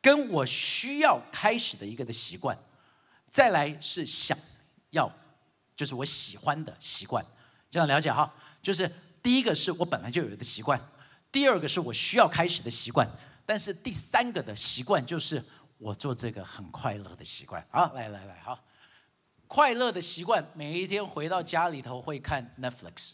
[0.01, 2.57] 跟我需要开始的一个的习惯，
[3.29, 4.37] 再来是想
[4.91, 5.11] 要，
[5.75, 7.25] 就是我喜欢的习惯，
[7.69, 8.33] 这样了解哈？
[8.61, 10.79] 就是第一个是我本来就有的习惯，
[11.31, 13.07] 第二个是我需要开始的习惯，
[13.45, 15.43] 但是第三个的习惯就是
[15.77, 17.65] 我做这个很快乐的习惯。
[17.71, 18.59] 好，来来来，好。
[19.47, 23.13] 快乐的习惯，每一天回到家里头会看 Netflix。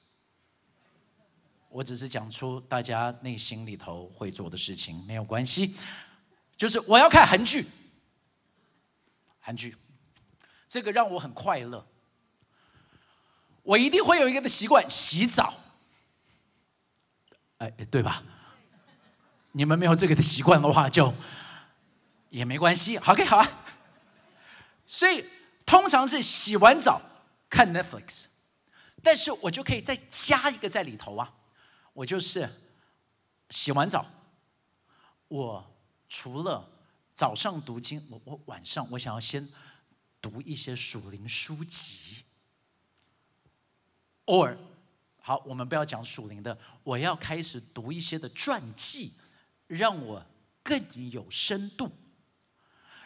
[1.69, 5.75] 我只是讲出大家内心里头会做的事情，没有关系。
[6.57, 7.65] 就是我要看韩剧，
[9.39, 9.75] 韩剧，
[10.67, 11.85] 这个让我很快乐。
[13.63, 15.53] 我一定会有一个的习惯，洗澡。
[17.57, 18.23] 哎，对吧？
[19.51, 21.13] 你们没有这个的习惯的话，就
[22.29, 22.97] 也没关系。
[22.97, 23.65] 好 OK，好啊。
[24.85, 25.29] 所以。
[25.67, 27.01] 通常是洗完澡
[27.49, 28.25] 看 Netflix，
[29.01, 31.33] 但是我就可以再加一个在里头啊，
[31.91, 32.47] 我就是
[33.49, 34.05] 洗完澡，
[35.27, 35.74] 我
[36.15, 36.65] 除了
[37.13, 39.45] 早上读经，我我晚上我想要先
[40.21, 42.23] 读一些属灵书籍
[44.25, 44.55] ，or
[45.19, 49.11] 好，我们不要讲属灵的，我要开始读一些的传记，
[49.67, 50.25] 让我
[50.63, 51.91] 更有深度，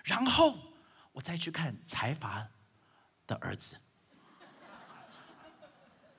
[0.03, 0.55] 然后。
[1.11, 2.47] 我再去看财阀
[3.25, 3.77] 的儿子，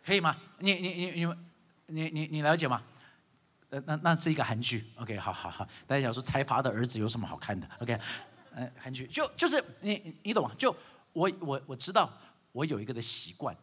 [0.04, 0.36] 可以吗？
[0.58, 1.34] 你你你你
[1.86, 2.82] 你你你了解吗？
[3.70, 4.84] 呃，那那是一个韩剧。
[4.96, 7.98] OK，好好好，大家想说财阀的儿子有什么好看的？OK，
[8.52, 10.52] 呃，韩剧就就是你你懂吗？
[10.58, 10.74] 就
[11.12, 12.12] 我我我知道
[12.52, 13.56] 我有一个的习惯，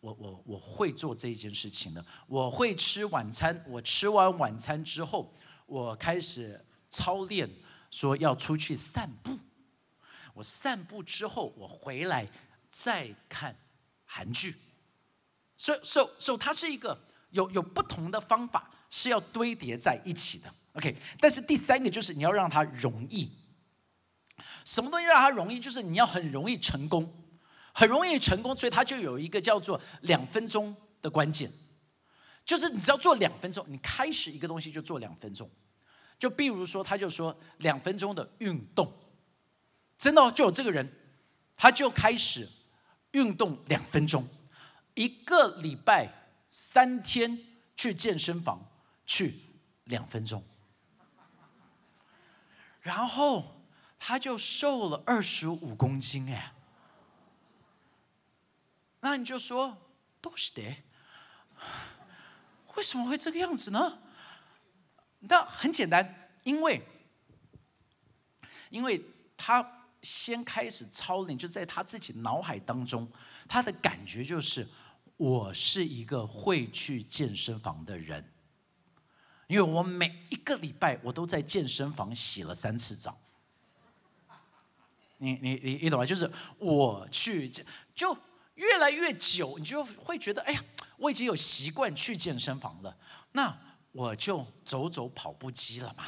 [0.00, 2.04] 我我我会做这一件事情的。
[2.26, 5.32] 我会吃晚餐，我吃完晚餐之后，
[5.66, 7.48] 我开始操练，
[7.92, 9.38] 说要出去散步。
[10.34, 12.28] 我散步之后，我回来
[12.68, 13.56] 再看
[14.04, 14.56] 韩剧，
[15.56, 16.98] 所以，所以，所以它是一个
[17.30, 20.48] 有有不同的方法是要堆叠在一起的。
[20.74, 23.28] OK，但是第三个就是你要让它容易。
[24.64, 25.58] 什么东西让它容易？
[25.58, 27.12] 就是你要很容易成功，
[27.72, 31.50] 很容易成功，所以它就有一个叫做两分钟的关键，
[32.46, 35.50] 就是你只要做两分钟，你开始一个东西就做两分钟。
[36.16, 38.92] 就比如说，他就说两分钟的运动。
[39.98, 40.88] 真的就有这个人，
[41.56, 42.48] 他就开始
[43.10, 44.26] 运动两分钟，
[44.94, 46.08] 一个礼拜
[46.48, 47.38] 三天
[47.76, 48.60] 去健身房
[49.06, 49.34] 去
[49.84, 50.44] 两分钟，
[52.80, 53.64] 然后
[53.98, 56.52] 他就瘦了二十五公斤哎。
[59.00, 59.76] 那你就说
[60.20, 60.62] 都是的，
[62.74, 63.98] 为什么会这个样子呢？
[65.20, 66.86] 那很简单，因为
[68.70, 69.04] 因为
[69.36, 69.80] 他。
[70.04, 73.10] 先开始操练，就在他自己脑海当中，
[73.48, 74.68] 他的感觉就是，
[75.16, 78.33] 我是一个会去健身房的人，
[79.54, 83.16] 因为我每一个礼拜我都在健身房洗了三次澡。
[85.18, 86.04] 你你你你懂吗？
[86.04, 87.48] 就是我去
[87.94, 88.18] 就
[88.56, 90.64] 越来越久，你就会觉得，哎呀，
[90.96, 92.96] 我已经有习惯去健身房了，
[93.30, 93.56] 那
[93.92, 96.06] 我就走走跑步机了嘛，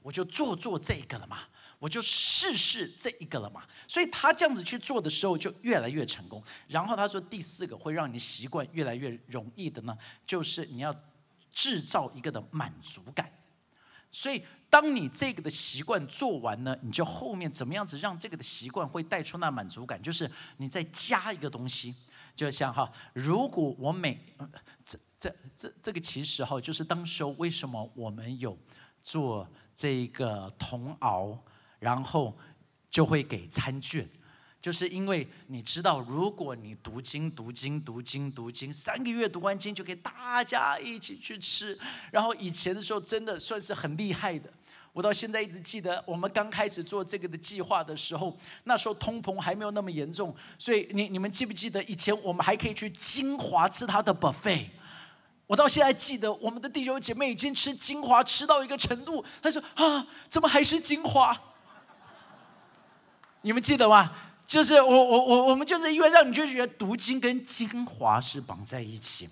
[0.00, 1.40] 我就做做这个了嘛。
[1.80, 6.42] 我就试试这一个了嘛，所以他这样子去做的时候就越来越成功。
[6.68, 10.94] 然后他说第四个会让你习惯越来越容易的呢，就是你要
[11.52, 13.32] 制造一个的满足感。
[14.10, 20.02] 所以当你这个的习惯做完呢，你就后面怎么样子让这个的习惯会带出那满足感？
[20.02, 21.94] 就是你再加一个东西，
[22.34, 24.18] 就像哈，如果我每
[24.84, 28.58] 这这这这个其实哈，就是当时候为什么我们有
[29.02, 31.38] 做这个铜熬。
[31.80, 32.36] 然后
[32.90, 34.06] 就会给餐券，
[34.60, 41.78] 就是因为你知道，如果你读经、读经、读经、读经，三个月读完经，就可以大家一起去吃。
[42.10, 44.52] 然后以前的时候，真的算是很厉害的。
[44.92, 54.66] 我到现在一直记得，我们刚开始做这个的计划的时候，那时候通膨还没有那么严重，所以你你们记不记得以前我们还可以去金华吃他的 buffet？
[55.46, 61.40] 我到现在记得，我们的弟兄姐妹已经吃金华吃到一个程度，他说啊，怎么还是金华？
[63.42, 64.12] 你们记得吗？
[64.50, 69.28] 就是我我我我们就是因为让你就觉得读经跟精华是绑在一起，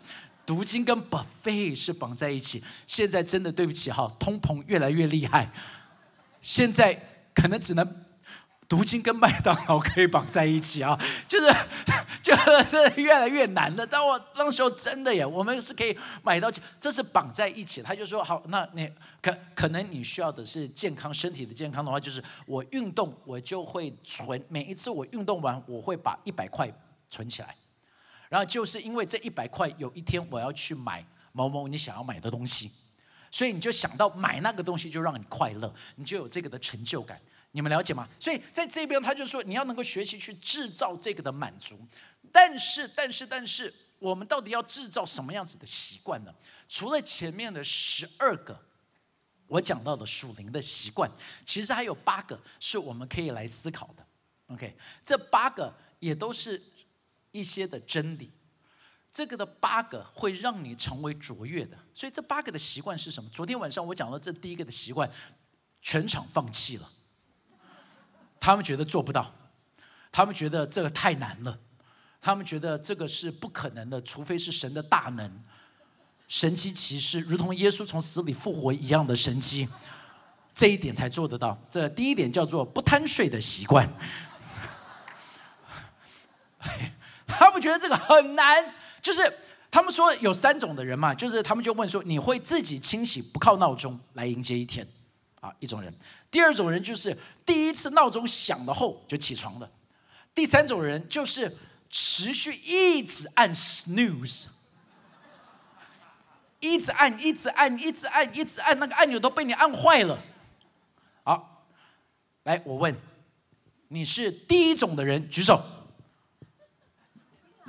[0.47, 2.63] 读经跟 buffet 是绑在一起。
[2.87, 5.51] 现在真的对不起哈，通膨越来越厉害，
[6.41, 6.97] 现在
[7.35, 7.85] 可能只能
[8.69, 11.47] 读经跟麦当劳可以绑在一起啊， 就是，
[12.23, 13.87] 就是越来越难的。
[13.87, 17.81] 但我那时候真的耶，我们是可以买到，这是绑在一起。
[17.81, 18.91] 他就说好，那你
[19.23, 26.71] 可可能你需要的是健康身体的健康的话，就是我运动，我就会存每一次我运动完，我会把一百块
[27.09, 27.55] 存起来。
[28.29, 31.03] 然后就是因为这一百块，有一天我要去买
[31.33, 32.71] 某某你想要买的东西，
[33.31, 37.19] 所以你就想到买那个东西就让你快乐，你就有这个的成就感。
[37.53, 38.09] 你们了解吗？
[38.21, 41.79] 所以在这边，他就说你要能够学习去制造这个的满足。
[42.31, 46.35] 但是，但是，但是，我们到底要制造什么样子的习惯呢？
[46.69, 48.61] 除了前面的十二个
[49.47, 51.11] 我讲到的属灵的习惯，
[51.47, 54.07] 其实还有八个是我们可以来思考的。
[54.49, 56.63] OK，这八个也都是
[57.33, 58.31] 一些的真理。
[59.11, 61.79] 这个的八个会让你成为卓越的。
[61.95, 63.31] 所以这八个的习惯是什么？
[63.31, 65.11] 昨天晚上我讲到这第一个的习惯，
[65.81, 66.93] 全场放弃了。
[68.41, 69.35] 他们觉得做不到，
[70.11, 71.59] 他们觉得这个太难了，
[72.21, 75.45] 他们觉得这个是不可能的，除非是神的大能、
[76.27, 79.69] 神奇奇事，如同耶稣从死里复活一样的神迹，
[80.55, 81.59] 这一点才做得到。
[81.69, 83.89] 这第一点叫做不贪睡的习惯。
[87.27, 89.33] 他们觉得这个很难，就是
[89.71, 94.87] 他们说有三种的人嘛，就是他们就问说：你会自己清洗，不靠闹钟来迎接一天？
[95.41, 95.93] 啊，一种人。
[96.31, 99.71] 第二种人就是第一次闹钟响了后就起床了，
[100.35, 101.57] 第三种人就是
[101.91, 104.47] 持续一直按 snooze，
[106.61, 110.19] 一直按一直按一直按一直按那个按钮都被你按坏了。
[111.25, 111.65] 好，
[112.45, 112.97] 来我问，
[113.89, 115.63] 你是第一种的人举手。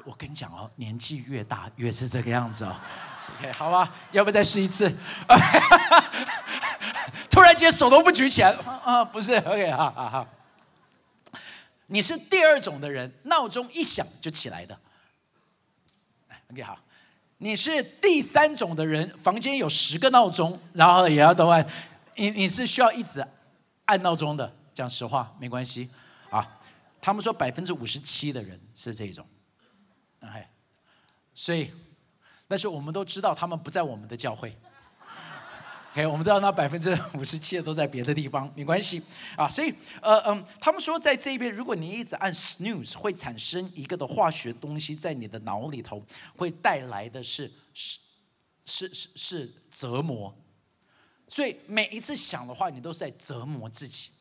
[0.05, 2.75] 我跟你讲哦，年纪越大越是这个样子哦。
[3.37, 4.91] OK，好吧，要不再试一次？
[7.39, 8.51] 突然间手都不举起来
[8.83, 9.05] 啊！
[9.05, 10.27] 不是，OK，好好好。
[11.87, 14.77] 你是第二种的人，闹钟一响就起来的。
[16.51, 16.77] OK，好。
[17.37, 21.65] 你是第三种的人，房间有十个闹钟，然后也要都按。
[22.17, 23.25] 你你是需要一直
[23.85, 25.89] 按闹钟的，讲实话没关系
[26.29, 26.59] 啊。
[26.99, 29.25] 他们说百分之五十七的人是这种，
[30.19, 30.51] 哎，
[31.33, 31.71] 所以，
[32.49, 34.53] 但是我们都知道他们不在我们的教会。
[35.91, 39.01] OK，我们知道那百分之五十七的都在别的地方，没关系
[39.35, 39.49] 啊。
[39.49, 46.05] 所以，呃嗯，他们说在这边，如果你一直按 snooze，会产生一个的化学东西在你的脑里头，
[46.37, 47.99] 会带来的是是
[48.65, 50.33] 是是是折磨。
[51.27, 54.11] 所以每一次想的话，你都是在折磨自己，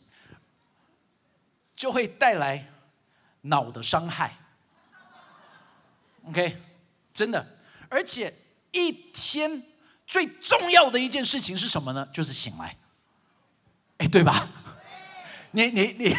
[1.77, 2.67] 就会带来
[3.43, 4.39] 脑的伤害。
[6.25, 6.57] OK，
[7.13, 7.47] 真的，
[7.91, 8.33] 而且
[8.73, 9.63] 一天。
[10.09, 12.09] 最重要的一件事情是什么呢？
[12.11, 12.75] 就是醒来，
[13.99, 14.49] 哎，对吧？
[15.51, 16.17] 你你你，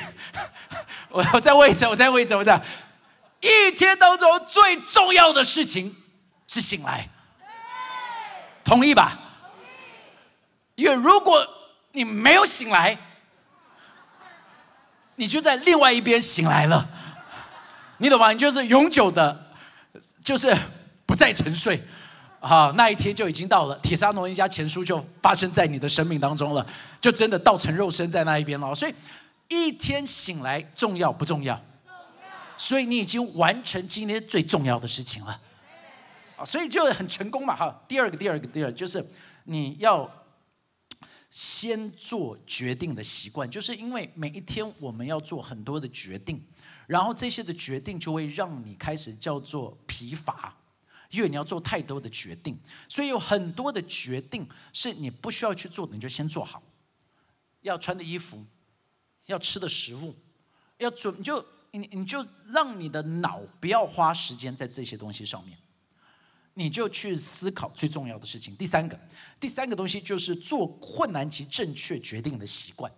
[1.10, 2.62] 我我再问一次，我再问一次，我再，
[3.42, 5.96] 一天当中最重要的事情
[6.48, 7.10] 是醒来，
[8.64, 9.20] 同意吧？
[10.76, 11.46] 因为如果
[11.92, 12.96] 你没有醒来，
[15.16, 16.88] 你就在另外一边醒来了，
[17.98, 18.32] 你懂吗？
[18.32, 19.52] 你就是永久的，
[20.24, 20.56] 就是
[21.08, 21.82] 不再沉睡。
[22.40, 26.66] 啊，那一天就已经到了，铁沙诺一家前书就发生在你的生命当中了，
[27.02, 28.74] 就真的道成肉身在那一边了。
[28.74, 28.94] 所以
[29.50, 31.62] 一天醒来重要不重要？
[32.56, 35.40] 所以你已经完成今天最重要的事情了。
[36.38, 37.56] 啊，所以就很成功嘛。
[37.56, 39.06] 哈，第二个，第二个，第二就是
[39.44, 40.10] 你要
[41.30, 46.42] 先做决定的习惯，就是因为每一天我们要做很多的决定，
[46.88, 50.56] 然后这些的决定就会让你开始叫做疲乏。
[51.10, 56.62] 因为你要做太多的决定，所以有很多的决定是你不需要去做的，你就先做好。
[57.62, 58.46] 要穿的衣服，
[59.26, 60.16] 要吃的食物，
[60.78, 65.58] 要准就你你就让你的脑不要花时间在这些东西上面，
[66.54, 68.56] 你就去思考最重要的事情。
[68.56, 69.00] 第三个，
[69.40, 72.92] 第三个东西就是做困难及正确决定的习惯，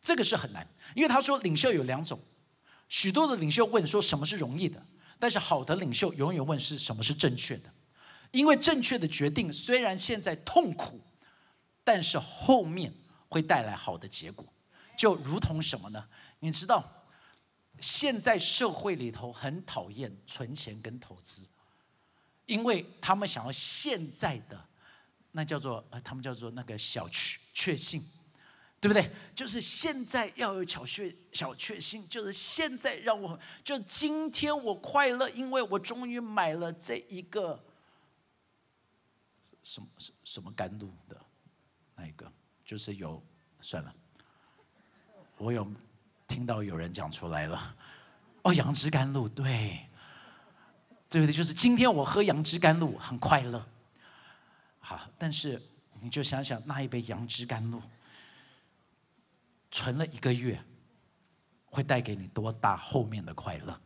[0.00, 0.66] 这个是很难，
[0.96, 2.18] 因为他说领袖有两种，
[2.88, 4.84] 许多的领袖问说什么是容易的。
[5.24, 7.74] 但是好的领袖永远问是什么是正确的，
[8.30, 11.00] 因为正确的决定虽然现在痛苦，
[11.82, 12.92] 但是后面
[13.30, 14.46] 会带来好的结果。
[14.98, 16.06] 就如同什么呢？
[16.40, 17.06] 你知道，
[17.80, 21.48] 现在社会里头很讨厌存钱跟投资，
[22.44, 24.62] 因为他们想要现在的
[25.32, 28.04] 那叫做呃，他们叫做那个小确确信。
[28.84, 29.10] 对不对？
[29.34, 37.58] 就是现在要有小确小确幸，就是现在让我就今天我快乐，因为我终于买了这一个
[39.62, 41.18] 什么什什么甘露的
[41.96, 42.30] 那一个，
[42.62, 43.22] 就是有
[43.62, 43.94] 算了，
[45.38, 45.66] 我有
[46.28, 47.74] 听到有人讲出来了，
[48.42, 49.80] 哦，杨枝甘露，对，
[51.08, 51.32] 对不对？
[51.32, 53.66] 就是今天我喝杨枝甘露很快乐。
[54.78, 55.58] 好，但是
[56.02, 57.80] 你就想想那一杯杨枝甘露，
[59.74, 60.62] 存了一个月，
[61.64, 63.80] 会带给你多大后面的快乐？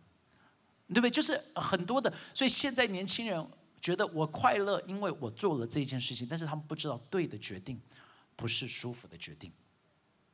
[0.89, 1.11] 对不对？
[1.11, 3.45] 就是很多的，所以现在年轻人
[3.80, 7.80] 觉得我快乐，因为我做了这件事情，但是他们不知道对的决定
[8.36, 9.51] 不是舒服的决定。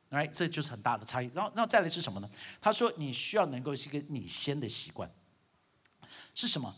[0.09, 1.31] right，这就是很大的差异。
[1.33, 2.29] 然后，然后再来是什么呢？
[2.59, 5.09] 他说你需要能够是一个你先的习惯，
[6.33, 6.75] 是什么？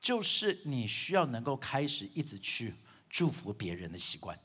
[0.00, 2.72] 就是你需要能够开始一直去
[3.10, 4.38] 祝福别人的习惯。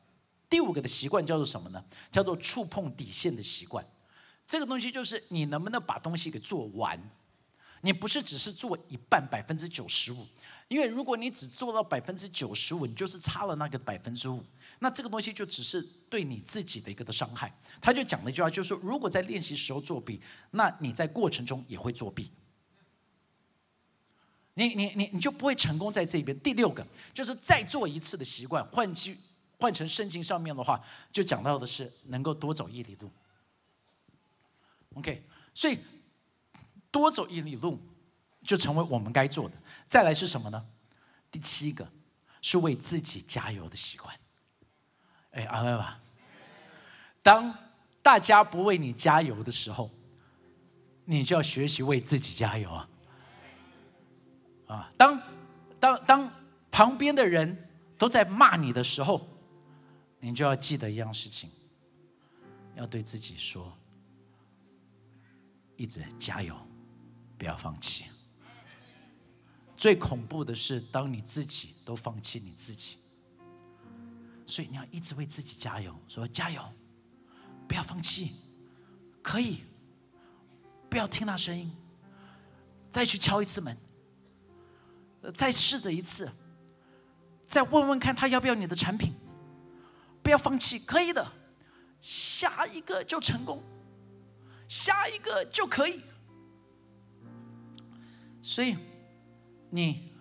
[0.51, 1.81] 第五个的习惯叫做什么呢？
[2.11, 3.83] 叫做触碰底线的习惯。
[4.45, 6.99] 这个东西就是你能不能把东西给做完？
[7.79, 10.27] 你不是只是做一半，百分之九十五。
[10.67, 14.43] 因为如果你只做到百分之九十五，你就是差了那个百分之五。
[14.79, 17.57] 那这个东西就只是对你自己的一个的伤害。
[17.79, 20.21] 他就讲了一句话，就是说，如果在练习时候作弊，
[20.51, 22.29] 那你在过程中也会作弊。
[24.55, 26.37] 你你你你就不会成功在这边。
[26.41, 29.17] 第六个就是再做一次的习惯，换句
[29.61, 30.83] 换成圣经上面的话，
[31.13, 33.11] 就讲到的是能够多走一里路。
[34.95, 35.77] OK，所以
[36.89, 37.79] 多走一里路
[38.43, 39.55] 就成为我们该做的。
[39.87, 40.65] 再来是什么呢？
[41.29, 41.87] 第七个
[42.41, 44.13] 是为自己加油的习惯。
[45.29, 46.01] 哎，阿妹吧。
[47.21, 47.55] 当
[48.01, 49.91] 大家不为你加油的时候，
[51.05, 52.89] 你就要学习为自己加油啊！
[54.65, 55.21] 啊，当
[55.79, 56.31] 当当
[56.71, 59.27] 旁边的人都在骂你的时候，
[60.21, 61.49] 你就要记得一样事情，
[62.75, 63.75] 要对自己说：
[65.75, 66.55] 一直加油，
[67.37, 68.05] 不要放弃。
[69.75, 72.99] 最恐怖的是，当你自己都放弃你自己。
[74.45, 76.61] 所以你要一直为自己加油，说加油，
[77.67, 78.33] 不要放弃，
[79.23, 79.63] 可以，
[80.89, 81.71] 不要听那声音，
[82.91, 83.75] 再去敲一次门，
[85.33, 86.29] 再试着一次，
[87.47, 89.13] 再问问看他要不要你的产品，
[90.23, 91.31] 不要放弃，可以的，
[91.99, 93.61] 下一个就成功，
[94.67, 96.01] 下一个就可以。
[98.41, 98.77] 所以，
[99.69, 100.11] 你，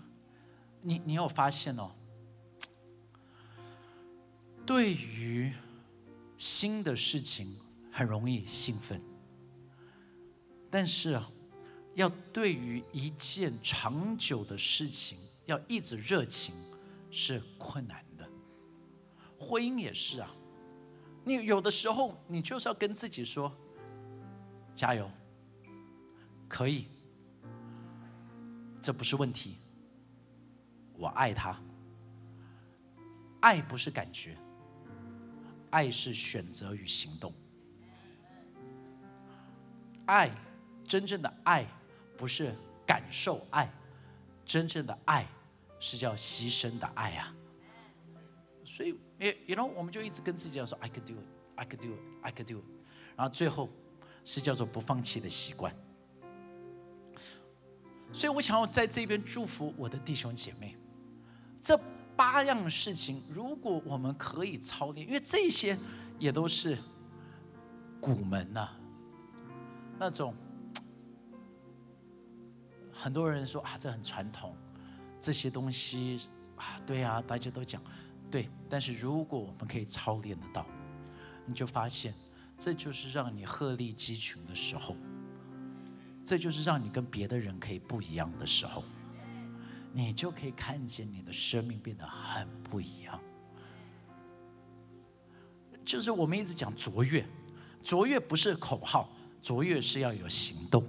[0.83, 1.91] 你，你有发现哦？
[4.67, 5.53] 对于
[6.37, 7.59] 新的事情
[7.91, 9.03] 很容易兴奋，
[10.71, 11.31] 但是啊，
[11.95, 16.55] 要对于一件长久的事情要一直热情
[17.11, 18.10] 是困难的。
[19.41, 20.31] 婚姻也是啊，
[21.25, 23.51] 你有的时候你就是要跟自己说：
[24.75, 25.11] 加油，
[26.47, 26.87] 可以，
[28.81, 29.57] 这不是问题。
[30.95, 31.59] 我爱他，
[33.41, 34.37] 爱不是感觉。
[35.71, 37.33] 爱是选择与行动，
[40.05, 40.29] 爱
[40.83, 41.65] 真正的爱
[42.19, 42.53] 不是
[42.85, 43.73] 感受爱，
[44.45, 45.25] 真正的爱
[45.79, 47.33] 是叫牺牲的爱啊。
[48.65, 52.65] 所以，诶，you know，我们就一直跟自己讲说，I could do it，I could do it，I could do it。
[53.17, 53.71] 然后最后
[54.25, 55.75] 是叫做不放弃的习惯。
[58.13, 60.77] 所以我想要在这边祝福我的弟兄姐妹，
[61.63, 61.81] 这。
[62.17, 65.75] 八样事情，如果我们可以操练，因为这些
[66.19, 66.77] 也都是
[67.99, 68.69] 古门呐，
[69.99, 70.35] 那种
[72.93, 74.55] 很多人说啊，这很传统，
[75.19, 77.83] 这些东西啊，对啊，大家都讲
[78.31, 78.49] 对。
[78.69, 80.65] 但是如果我们可以操练得到，
[81.45, 82.15] 你就发现，
[82.57, 84.97] 这就是让你鹤立鸡群的时候，
[86.25, 88.85] 这就是让你跟别的人可以不一样的时候。
[89.93, 93.21] 你就可以看见你的生命变得很不一样。
[95.85, 97.27] 就是我们一直讲卓越，
[97.83, 99.11] 卓越不是口号，
[99.43, 100.87] 卓越是要有行动。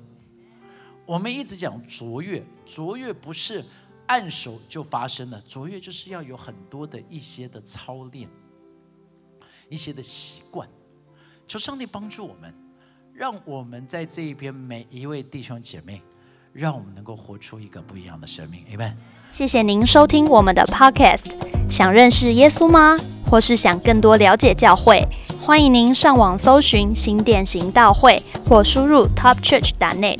[1.08, 3.66] 我们一直讲卓越，卓越不是
[4.12, 8.28] 按手就发生的，卓越就是要有很多的一些的操练，
[9.70, 10.68] 一些的习惯。
[11.48, 12.54] 求上帝帮助我们，
[13.14, 16.02] 让我们在这一边每一位弟兄姐妹。
[16.54, 18.92] 让我们能够活出一个不一样的生命，Amen。
[19.32, 21.32] 谢谢您收听我们的 Podcast。
[21.70, 22.98] 想认识耶稣吗？
[23.26, 25.08] 或是想更多了解教会？
[25.42, 30.20] 欢迎您上网搜寻新典行道会，或输入 TopChurch.net，